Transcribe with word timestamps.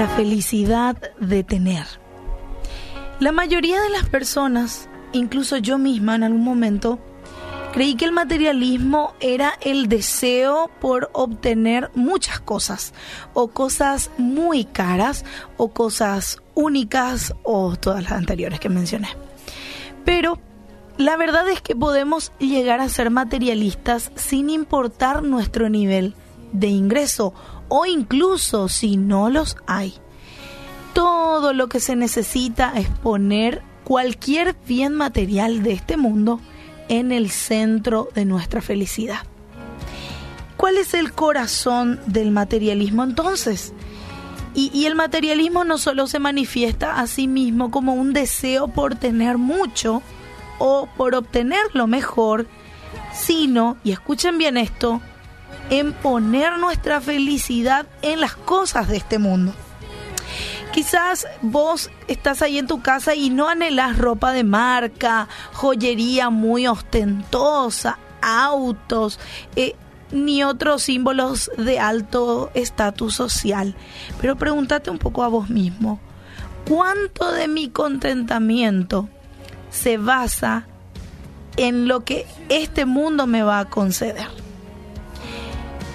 la 0.00 0.08
felicidad 0.08 0.96
de 1.20 1.44
tener. 1.44 1.84
La 3.18 3.32
mayoría 3.32 3.82
de 3.82 3.90
las 3.90 4.08
personas, 4.08 4.88
incluso 5.12 5.58
yo 5.58 5.76
misma 5.76 6.14
en 6.14 6.22
algún 6.22 6.42
momento, 6.42 6.98
creí 7.74 7.96
que 7.96 8.06
el 8.06 8.12
materialismo 8.12 9.12
era 9.20 9.58
el 9.60 9.90
deseo 9.90 10.70
por 10.80 11.10
obtener 11.12 11.90
muchas 11.94 12.40
cosas, 12.40 12.94
o 13.34 13.48
cosas 13.48 14.10
muy 14.16 14.64
caras, 14.64 15.26
o 15.58 15.68
cosas 15.68 16.40
únicas, 16.54 17.34
o 17.42 17.76
todas 17.76 18.02
las 18.02 18.12
anteriores 18.12 18.58
que 18.58 18.70
mencioné. 18.70 19.08
Pero 20.06 20.38
la 20.96 21.18
verdad 21.18 21.46
es 21.50 21.60
que 21.60 21.76
podemos 21.76 22.32
llegar 22.38 22.80
a 22.80 22.88
ser 22.88 23.10
materialistas 23.10 24.12
sin 24.14 24.48
importar 24.48 25.22
nuestro 25.22 25.68
nivel 25.68 26.14
de 26.52 26.68
ingreso 26.68 27.34
o 27.68 27.86
incluso 27.86 28.68
si 28.68 28.96
no 28.96 29.30
los 29.30 29.56
hay. 29.66 29.94
Todo 30.92 31.52
lo 31.52 31.68
que 31.68 31.80
se 31.80 31.96
necesita 31.96 32.72
es 32.76 32.88
poner 32.88 33.62
cualquier 33.84 34.56
bien 34.66 34.94
material 34.94 35.62
de 35.62 35.72
este 35.72 35.96
mundo 35.96 36.40
en 36.88 37.12
el 37.12 37.30
centro 37.30 38.08
de 38.14 38.24
nuestra 38.24 38.60
felicidad. 38.60 39.20
¿Cuál 40.56 40.76
es 40.76 40.92
el 40.92 41.12
corazón 41.12 42.00
del 42.06 42.32
materialismo 42.32 43.02
entonces? 43.02 43.72
Y, 44.52 44.84
el 44.84 44.96
materialismo 44.96 45.64
no 45.64 45.78
solo 45.78 46.08
se 46.08 46.18
manifiesta 46.18 47.00
a 47.00 47.06
sí 47.06 47.28
mismo 47.28 47.70
como 47.70 47.94
un 47.94 48.12
deseo 48.12 48.66
por 48.68 48.96
tener 48.96 49.38
mucho 49.38 50.02
o 50.58 50.88
por 50.96 51.14
obtener 51.14 51.60
lo 51.72 51.86
mejor, 51.86 52.46
sino, 53.14 53.76
y 53.84 53.92
escuchen 53.92 54.38
bien 54.38 54.56
esto, 54.56 55.00
en 55.70 55.92
poner 55.92 56.58
nuestra 56.58 57.00
felicidad 57.00 57.86
en 58.02 58.20
las 58.20 58.34
cosas 58.34 58.88
de 58.88 58.96
este 58.96 59.18
mundo. 59.18 59.52
Quizás 60.72 61.26
vos 61.42 61.90
estás 62.06 62.42
ahí 62.42 62.58
en 62.58 62.68
tu 62.68 62.80
casa 62.80 63.16
y 63.16 63.28
no 63.30 63.48
anhelas 63.48 63.98
ropa 63.98 64.32
de 64.32 64.44
marca, 64.44 65.26
joyería 65.52 66.30
muy 66.30 66.68
ostentosa, 66.68 67.98
autos, 68.22 69.18
eh, 69.56 69.74
ni 70.12 70.44
otros 70.44 70.82
símbolos 70.82 71.50
de 71.56 71.80
alto 71.80 72.50
estatus 72.54 73.14
social. 73.14 73.74
Pero 74.20 74.36
pregúntate 74.36 74.90
un 74.90 74.98
poco 74.98 75.24
a 75.24 75.28
vos 75.28 75.50
mismo, 75.50 75.98
¿cuánto 76.68 77.32
de 77.32 77.48
mi 77.48 77.68
contentamiento 77.68 79.08
se 79.70 79.98
basa 79.98 80.66
en 81.56 81.88
lo 81.88 82.04
que 82.04 82.26
este 82.48 82.86
mundo 82.86 83.26
me 83.26 83.42
va 83.42 83.58
a 83.58 83.68
conceder? 83.68 84.28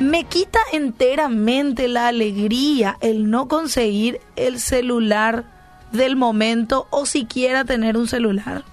Me 0.00 0.24
quita 0.24 0.60
enteramente 0.72 1.86
la 1.86 2.08
alegría 2.08 2.96
el 3.02 3.30
no 3.30 3.48
conseguir 3.48 4.18
el 4.34 4.58
celular 4.58 5.44
del 5.92 6.16
momento 6.16 6.86
o 6.88 7.04
siquiera 7.04 7.66
tener 7.66 7.98
un 7.98 8.08
celular. 8.08 8.64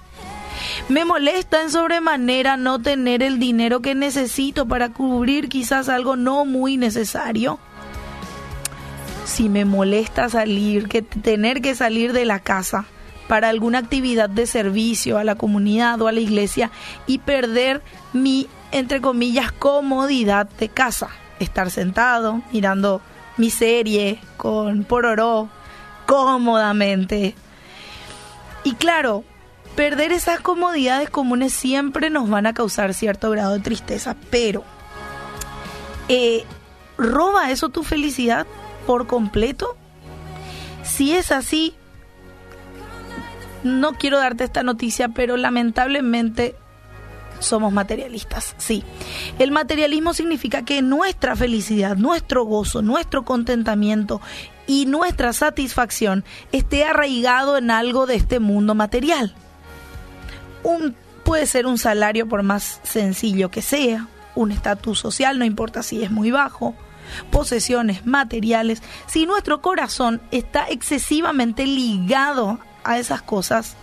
Me 0.88 1.04
molesta 1.04 1.62
en 1.62 1.70
sobremanera 1.70 2.56
no 2.56 2.82
tener 2.82 3.22
el 3.24 3.40
dinero 3.40 3.82
que 3.82 3.94
necesito 3.94 4.70
para 4.70 4.94
cubrir 4.94 5.50
quizás 5.50 5.90
algo 5.90 6.16
no 6.16 6.46
muy 6.46 6.78
necesario. 6.78 7.60
Si 9.26 9.50
me 9.50 9.66
molesta 9.66 10.30
salir, 10.30 10.88
que 10.88 11.02
tener 11.02 11.62
que 11.62 11.76
salir 11.76 12.14
de 12.14 12.24
la 12.24 12.40
casa 12.40 12.86
para 13.28 13.50
alguna 13.50 13.80
actividad 13.80 14.30
de 14.30 14.48
servicio 14.48 15.18
a 15.18 15.26
la 15.26 15.36
comunidad 15.36 16.02
o 16.02 16.08
a 16.08 16.14
la 16.14 16.22
iglesia 16.22 16.72
y 17.06 17.18
perder 17.18 17.82
mi 18.14 18.48
entre 18.72 19.02
comillas, 19.02 19.52
comodidad 19.52 20.50
de 20.60 20.70
casa. 20.70 21.10
Estar 21.40 21.70
sentado, 21.70 22.42
mirando 22.52 23.02
mi 23.38 23.50
serie 23.50 24.20
con 24.38 24.84
pororó, 24.84 25.50
cómodamente. 26.06 27.36
Y 28.64 28.74
claro, 28.74 29.24
perder 29.76 30.12
esas 30.12 30.40
comodidades 30.40 31.10
comunes 31.10 31.54
siempre 31.54 32.10
nos 32.10 32.30
van 32.30 32.48
a 32.48 32.54
causar 32.54 32.94
cierto 32.94 33.30
grado 33.30 33.54
de 33.54 33.60
tristeza, 33.60 34.16
pero 34.32 34.64
eh, 36.10 36.44
¿roba 36.98 37.52
eso 37.52 37.70
tu 37.70 37.84
felicidad 37.84 38.48
por 38.88 39.06
completo? 39.06 39.78
Si 40.84 41.14
es 41.14 41.32
así, 41.32 41.76
no 43.64 43.94
quiero 43.94 44.18
darte 44.18 44.44
esta 44.44 44.64
noticia, 44.64 45.10
pero 45.10 45.38
lamentablemente 45.38 46.56
somos 47.40 47.74
materialistas, 47.74 48.56
sí. 48.58 48.84
El 49.40 49.52
materialismo 49.52 50.14
significa 50.14 50.64
que 50.64 50.82
nuestra 50.82 51.36
felicidad, 51.36 51.96
nuestro 51.96 52.46
gozo, 52.46 52.82
nuestro 52.82 53.26
contentamiento 53.26 54.22
y 54.66 54.86
nuestra 54.86 55.34
satisfacción 55.34 56.26
esté 56.52 56.84
arraigado 56.84 57.58
en 57.58 57.72
algo 57.72 58.06
de 58.06 58.16
este 58.16 58.40
mundo 58.40 58.76
material. 58.76 59.34
Un, 60.64 60.96
puede 61.24 61.46
ser 61.46 61.66
un 61.66 61.78
salario 61.78 62.28
por 62.28 62.44
más 62.44 62.82
sencillo 62.84 63.50
que 63.50 63.62
sea, 63.62 64.08
un 64.36 64.52
estatus 64.52 65.00
social, 65.00 65.40
no 65.40 65.46
importa 65.46 65.84
si 65.84 66.04
es 66.04 66.12
muy 66.12 66.32
bajo, 66.32 66.76
posesiones 67.32 68.06
materiales, 68.06 68.82
si 69.08 69.26
nuestro 69.26 69.62
corazón 69.62 70.22
está 70.32 70.68
excesivamente 70.70 71.66
ligado 71.66 72.60
a 72.84 73.00
esas 73.00 73.22
cosas, 73.22 73.76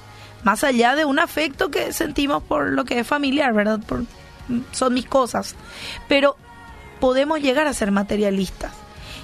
más 0.44 0.62
allá 0.62 0.94
de 0.94 1.04
un 1.04 1.18
afecto 1.18 1.70
que 1.70 1.92
sentimos 1.92 2.42
por 2.42 2.70
lo 2.70 2.84
que 2.84 3.00
es 3.00 3.06
familiar, 3.06 3.52
¿verdad? 3.52 3.80
Por, 3.80 4.04
son 4.72 4.94
mis 4.94 5.06
cosas. 5.06 5.56
Pero 6.08 6.36
podemos 7.00 7.40
llegar 7.40 7.66
a 7.66 7.74
ser 7.74 7.90
materialistas. 7.90 8.72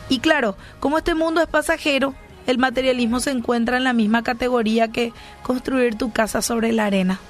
Y 0.08 0.18
claro, 0.18 0.56
como 0.80 0.98
este 0.98 1.14
mundo 1.14 1.40
es 1.40 1.46
pasajero, 1.46 2.14
el 2.46 2.58
materialismo 2.58 3.20
se 3.20 3.30
encuentra 3.30 3.76
en 3.76 3.84
la 3.84 3.92
misma 3.92 4.22
categoría 4.22 4.88
que 4.88 5.12
construir 5.42 5.96
tu 5.96 6.10
casa 6.12 6.42
sobre 6.42 6.72
la 6.72 6.86
arena 6.86 7.20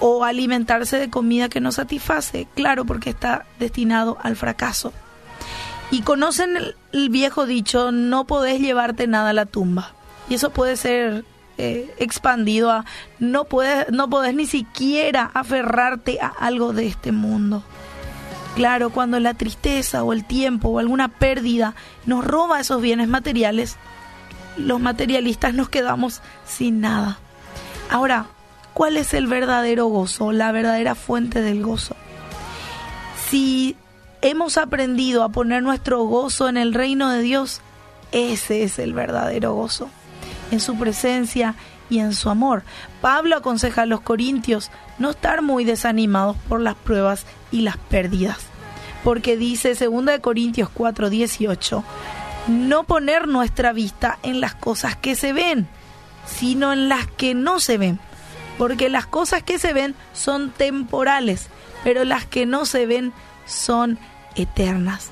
o 0.00 0.24
alimentarse 0.24 0.98
de 0.98 1.10
comida 1.10 1.48
que 1.48 1.60
no 1.60 1.70
satisface, 1.70 2.48
claro, 2.56 2.84
porque 2.84 3.10
está 3.10 3.46
destinado 3.60 4.18
al 4.20 4.34
fracaso. 4.34 4.92
Y 5.92 6.02
conocen 6.02 6.56
el, 6.56 6.76
el 6.92 7.08
viejo 7.08 7.46
dicho, 7.46 7.92
no 7.92 8.26
podés 8.26 8.60
llevarte 8.60 9.06
nada 9.06 9.30
a 9.30 9.34
la 9.34 9.46
tumba. 9.46 9.92
Y 10.28 10.34
eso 10.34 10.50
puede 10.50 10.76
ser 10.76 11.24
eh, 11.58 11.94
expandido 11.98 12.70
a 12.70 12.84
no 13.18 13.44
puedes, 13.44 13.90
no 13.92 14.08
puedes 14.08 14.34
ni 14.34 14.46
siquiera 14.46 15.30
aferrarte 15.34 16.18
a 16.20 16.28
algo 16.28 16.72
de 16.72 16.86
este 16.86 17.12
mundo. 17.12 17.62
Claro, 18.56 18.90
cuando 18.90 19.20
la 19.20 19.34
tristeza 19.34 20.02
o 20.02 20.12
el 20.12 20.24
tiempo 20.24 20.68
o 20.68 20.78
alguna 20.78 21.08
pérdida 21.08 21.74
nos 22.06 22.24
roba 22.24 22.60
esos 22.60 22.80
bienes 22.80 23.08
materiales, 23.08 23.76
los 24.56 24.80
materialistas 24.80 25.54
nos 25.54 25.68
quedamos 25.68 26.20
sin 26.46 26.80
nada. 26.80 27.18
Ahora, 27.90 28.26
¿cuál 28.74 28.96
es 28.96 29.14
el 29.14 29.26
verdadero 29.26 29.86
gozo, 29.86 30.32
la 30.32 30.52
verdadera 30.52 30.94
fuente 30.94 31.40
del 31.40 31.62
gozo? 31.62 31.96
Si 33.28 33.76
hemos 34.20 34.58
aprendido 34.58 35.22
a 35.22 35.30
poner 35.30 35.62
nuestro 35.62 36.02
gozo 36.04 36.48
en 36.48 36.56
el 36.56 36.74
reino 36.74 37.10
de 37.10 37.22
Dios, 37.22 37.60
ese 38.10 38.62
es 38.62 38.78
el 38.78 38.92
verdadero 38.92 39.54
gozo 39.54 39.88
en 40.52 40.60
su 40.60 40.76
presencia 40.76 41.56
y 41.90 41.98
en 41.98 42.14
su 42.14 42.30
amor. 42.30 42.62
Pablo 43.00 43.36
aconseja 43.36 43.82
a 43.82 43.86
los 43.86 44.02
corintios 44.02 44.70
no 44.98 45.10
estar 45.10 45.42
muy 45.42 45.64
desanimados 45.64 46.36
por 46.48 46.60
las 46.60 46.76
pruebas 46.76 47.24
y 47.50 47.62
las 47.62 47.76
pérdidas, 47.76 48.38
porque 49.02 49.36
dice 49.36 49.74
2 49.74 50.20
Corintios 50.20 50.68
4:18, 50.72 51.82
no 52.48 52.84
poner 52.84 53.26
nuestra 53.26 53.72
vista 53.72 54.18
en 54.22 54.40
las 54.40 54.54
cosas 54.54 54.94
que 54.94 55.16
se 55.16 55.32
ven, 55.32 55.66
sino 56.26 56.72
en 56.72 56.88
las 56.88 57.06
que 57.06 57.34
no 57.34 57.58
se 57.58 57.78
ven, 57.78 57.98
porque 58.58 58.88
las 58.88 59.06
cosas 59.06 59.42
que 59.42 59.58
se 59.58 59.72
ven 59.72 59.94
son 60.12 60.50
temporales, 60.50 61.48
pero 61.82 62.04
las 62.04 62.26
que 62.26 62.46
no 62.46 62.66
se 62.66 62.86
ven 62.86 63.12
son 63.46 63.98
eternas. 64.36 65.10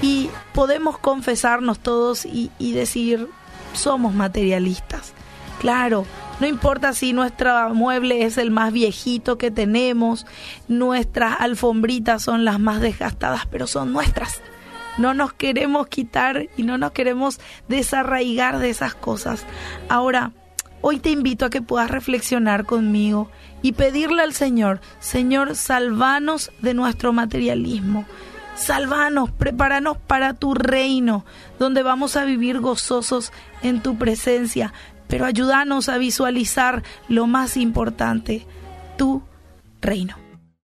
Y 0.00 0.30
podemos 0.52 0.98
confesarnos 0.98 1.78
todos 1.78 2.24
y, 2.24 2.50
y 2.58 2.72
decir, 2.72 3.28
somos 3.74 4.14
materialistas. 4.14 5.12
Claro, 5.60 6.06
no 6.40 6.46
importa 6.46 6.92
si 6.92 7.12
nuestro 7.12 7.74
mueble 7.74 8.24
es 8.24 8.38
el 8.38 8.50
más 8.50 8.72
viejito 8.72 9.38
que 9.38 9.50
tenemos, 9.50 10.26
nuestras 10.66 11.40
alfombritas 11.40 12.22
son 12.22 12.44
las 12.44 12.58
más 12.58 12.80
desgastadas, 12.80 13.46
pero 13.46 13.66
son 13.66 13.92
nuestras. 13.92 14.42
No 14.98 15.14
nos 15.14 15.32
queremos 15.32 15.86
quitar 15.88 16.48
y 16.56 16.62
no 16.62 16.78
nos 16.78 16.92
queremos 16.92 17.40
desarraigar 17.68 18.58
de 18.58 18.70
esas 18.70 18.94
cosas. 18.94 19.44
Ahora, 19.88 20.32
hoy 20.80 20.98
te 20.98 21.10
invito 21.10 21.46
a 21.46 21.50
que 21.50 21.62
puedas 21.62 21.90
reflexionar 21.90 22.64
conmigo 22.64 23.30
y 23.62 23.72
pedirle 23.72 24.22
al 24.22 24.34
Señor, 24.34 24.80
Señor, 25.00 25.56
salvanos 25.56 26.52
de 26.60 26.74
nuestro 26.74 27.12
materialismo. 27.12 28.04
Sálvanos, 28.54 29.30
prepáranos 29.32 29.98
para 29.98 30.34
tu 30.34 30.54
reino, 30.54 31.24
donde 31.58 31.82
vamos 31.82 32.16
a 32.16 32.24
vivir 32.24 32.60
gozosos 32.60 33.32
en 33.62 33.82
tu 33.82 33.96
presencia, 33.96 34.72
pero 35.08 35.26
ayúdanos 35.26 35.88
a 35.88 35.98
visualizar 35.98 36.82
lo 37.08 37.26
más 37.26 37.56
importante, 37.56 38.46
tu 38.96 39.22
reino. 39.80 40.23